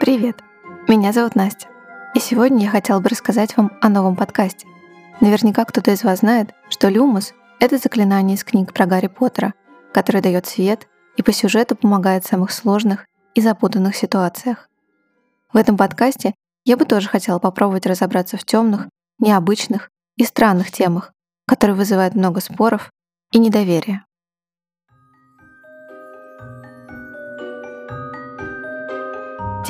Привет! 0.00 0.42
Меня 0.88 1.12
зовут 1.12 1.36
Настя. 1.36 1.68
И 2.14 2.18
сегодня 2.18 2.64
я 2.64 2.70
хотела 2.70 2.98
бы 2.98 3.08
рассказать 3.08 3.56
вам 3.56 3.70
о 3.80 3.88
новом 3.88 4.16
подкасте. 4.16 4.66
Наверняка 5.20 5.64
кто-то 5.64 5.92
из 5.92 6.02
вас 6.02 6.20
знает, 6.20 6.52
что 6.68 6.88
люмус— 6.88 7.32
это 7.60 7.78
заклинание 7.78 8.34
из 8.34 8.42
книг 8.42 8.72
про 8.72 8.86
Гарри 8.86 9.06
Поттера, 9.06 9.54
которое 9.92 10.20
дает 10.20 10.46
свет 10.46 10.88
и 11.16 11.22
по 11.22 11.32
сюжету 11.32 11.76
помогает 11.76 12.24
в 12.24 12.28
самых 12.28 12.50
сложных 12.50 13.06
и 13.34 13.40
запутанных 13.40 13.94
ситуациях. 13.94 14.68
В 15.52 15.56
этом 15.56 15.76
подкасте 15.76 16.34
я 16.64 16.76
бы 16.76 16.86
тоже 16.86 17.08
хотела 17.08 17.38
попробовать 17.38 17.86
разобраться 17.86 18.36
в 18.36 18.44
темных, 18.44 18.88
необычных 19.20 19.90
и 20.16 20.24
странных 20.24 20.72
темах, 20.72 21.12
которые 21.46 21.76
вызывают 21.76 22.16
много 22.16 22.40
споров 22.40 22.90
и 23.30 23.38
недоверия. 23.38 24.04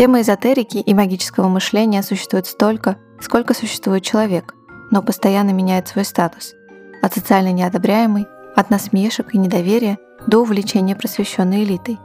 Тема 0.01 0.23
эзотерики 0.23 0.79
и 0.79 0.95
магического 0.95 1.49
мышления 1.49 2.03
существует 2.03 2.47
столько, 2.47 2.97
сколько 3.21 3.53
существует 3.53 4.03
человек, 4.03 4.55
но 4.91 5.03
постоянно 5.03 5.51
меняет 5.51 5.89
свой 5.89 6.07
статус. 6.07 6.55
От 7.03 7.13
социально 7.13 7.53
неодобряемой, 7.53 8.27
от 8.57 8.71
насмешек 8.71 9.35
и 9.35 9.39
недоверия 9.39 9.99
до 10.27 10.39
увлечения 10.39 10.97
просвещенной 10.97 11.65
элитой. 11.65 11.99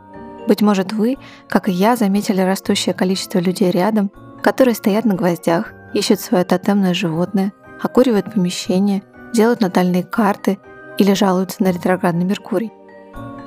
Быть 0.46 0.62
может, 0.62 0.92
вы, 0.92 1.16
как 1.48 1.70
и 1.70 1.72
я, 1.72 1.96
заметили 1.96 2.42
растущее 2.42 2.94
количество 2.94 3.40
людей 3.40 3.72
рядом, 3.72 4.12
которые 4.44 4.76
стоят 4.76 5.06
на 5.06 5.16
гвоздях, 5.16 5.72
ищут 5.94 6.20
свое 6.20 6.44
тотемное 6.44 6.94
животное, 6.94 7.54
окуривают 7.82 8.34
помещение, 8.34 9.04
делают 9.34 9.62
натальные 9.62 10.04
карты 10.04 10.60
или 10.98 11.14
жалуются 11.14 11.64
на 11.64 11.72
ретроградный 11.72 12.26
Меркурий. 12.26 12.74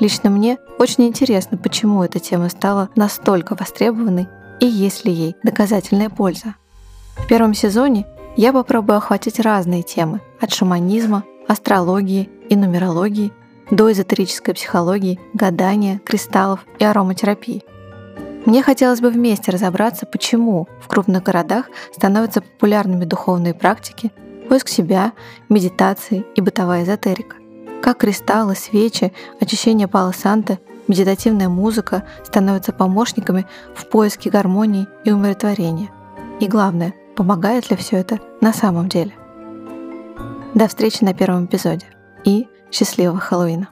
Лично 0.01 0.31
мне 0.31 0.57
очень 0.79 1.07
интересно, 1.07 1.59
почему 1.59 2.03
эта 2.03 2.19
тема 2.19 2.49
стала 2.49 2.89
настолько 2.97 3.55
востребованной 3.55 4.27
и 4.61 4.67
есть 4.67 5.05
ли 5.05 5.13
ей 5.13 5.37
доказательная 5.43 6.11
польза. 6.11 6.55
В 7.17 7.27
первом 7.27 7.55
сезоне 7.55 8.07
я 8.37 8.53
попробую 8.53 8.99
охватить 8.99 9.41
разные 9.41 9.83
темы 9.83 10.21
от 10.41 10.53
шаманизма, 10.53 11.25
астрологии 11.49 12.29
и 12.49 12.57
нумерологии 12.57 13.33
до 13.71 13.91
эзотерической 13.91 14.55
психологии, 14.55 15.21
гадания, 15.35 16.01
кристаллов 16.05 16.65
и 16.79 16.85
ароматерапии. 16.85 17.65
Мне 18.47 18.63
хотелось 18.63 19.01
бы 19.01 19.11
вместе 19.11 19.51
разобраться, 19.51 20.07
почему 20.07 20.69
в 20.81 20.89
крупных 20.89 21.23
городах 21.23 21.67
становятся 21.95 22.41
популярными 22.41 23.05
духовные 23.05 23.53
практики, 23.53 24.11
поиск 24.49 24.69
себя, 24.69 25.13
медитации 25.49 26.25
и 26.35 26.41
бытовая 26.41 26.85
эзотерика. 26.85 27.37
Как 27.83 27.99
кристаллы, 27.99 28.55
свечи, 28.55 29.13
очищение 29.41 29.87
Пало 29.87 30.13
Санта, 30.13 30.59
медитативная 30.89 31.49
музыка 31.49 32.05
становятся 32.25 32.73
помощниками 32.73 33.47
в 33.75 33.87
поиске 33.87 34.31
гармонии 34.31 34.89
и 35.05 35.13
умиротворения. 35.13 35.91
И 36.41 36.49
главное, 36.49 36.95
помогает 37.17 37.71
ли 37.71 37.77
все 37.77 37.97
это 37.99 38.19
на 38.41 38.53
самом 38.53 38.89
деле. 38.89 39.13
До 40.55 40.67
встречи 40.67 41.05
на 41.05 41.15
первом 41.15 41.47
эпизоде 41.47 41.87
и 42.25 42.49
счастливого 42.71 43.19
Хэллоуина! 43.19 43.69